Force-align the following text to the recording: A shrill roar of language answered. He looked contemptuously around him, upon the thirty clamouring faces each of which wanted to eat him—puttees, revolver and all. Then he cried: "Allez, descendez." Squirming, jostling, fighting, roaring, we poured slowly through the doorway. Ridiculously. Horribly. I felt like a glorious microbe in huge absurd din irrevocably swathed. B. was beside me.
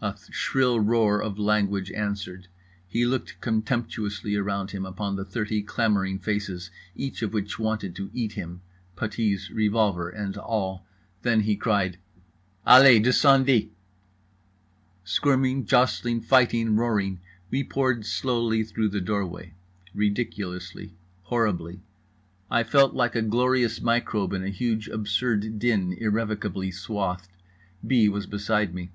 A 0.00 0.16
shrill 0.30 0.80
roar 0.80 1.22
of 1.22 1.38
language 1.38 1.90
answered. 1.92 2.48
He 2.88 3.04
looked 3.04 3.38
contemptuously 3.42 4.34
around 4.34 4.70
him, 4.70 4.86
upon 4.86 5.16
the 5.16 5.24
thirty 5.26 5.60
clamouring 5.62 6.18
faces 6.18 6.70
each 6.94 7.20
of 7.20 7.34
which 7.34 7.58
wanted 7.58 7.94
to 7.96 8.08
eat 8.14 8.32
him—puttees, 8.32 9.50
revolver 9.52 10.08
and 10.08 10.34
all. 10.38 10.86
Then 11.20 11.40
he 11.42 11.56
cried: 11.56 11.98
"Allez, 12.66 13.02
descendez." 13.02 13.64
Squirming, 15.04 15.66
jostling, 15.66 16.22
fighting, 16.22 16.74
roaring, 16.76 17.20
we 17.50 17.62
poured 17.62 18.06
slowly 18.06 18.64
through 18.64 18.88
the 18.88 19.02
doorway. 19.02 19.52
Ridiculously. 19.92 20.96
Horribly. 21.24 21.82
I 22.50 22.62
felt 22.62 22.94
like 22.94 23.14
a 23.14 23.20
glorious 23.20 23.82
microbe 23.82 24.32
in 24.32 24.46
huge 24.46 24.88
absurd 24.88 25.58
din 25.58 25.92
irrevocably 25.92 26.70
swathed. 26.70 27.28
B. 27.86 28.08
was 28.08 28.24
beside 28.24 28.72
me. 28.72 28.90